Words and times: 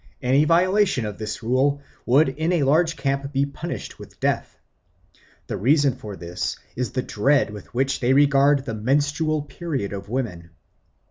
Any 0.23 0.45
violation 0.45 1.05
of 1.05 1.19
this 1.19 1.43
rule 1.43 1.79
would 2.07 2.27
in 2.29 2.51
a 2.53 2.63
large 2.63 2.95
camp 2.97 3.31
be 3.31 3.45
punished 3.45 3.99
with 3.99 4.19
death. 4.19 4.57
The 5.45 5.57
reason 5.57 5.93
for 5.95 6.15
this 6.15 6.57
is 6.75 6.93
the 6.93 7.03
dread 7.03 7.51
with 7.51 7.71
which 7.75 7.99
they 7.99 8.13
regard 8.13 8.65
the 8.65 8.73
menstrual 8.73 9.43
period 9.43 9.93
of 9.93 10.09
women. 10.09 10.49